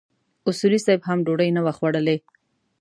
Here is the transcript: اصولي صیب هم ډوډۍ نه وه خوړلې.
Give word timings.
اصولي 0.49 0.79
صیب 0.85 1.01
هم 1.07 1.17
ډوډۍ 1.25 1.49
نه 1.55 1.61
وه 1.65 1.73
خوړلې. 1.77 2.17